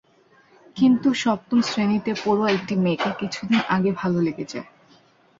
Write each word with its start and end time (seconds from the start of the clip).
কিন্তু 0.77 1.07
সপ্তম 1.15 1.59
শ্রেণীতে 1.61 2.11
পড়ুয়া 2.23 2.49
একটি 2.51 2.73
মেয়েকে 2.75 3.09
কিছুদিন 3.21 3.59
আগে 3.69 3.91
ভালো 4.01 4.17
লেগে 4.21 4.45
যায়। 4.51 4.67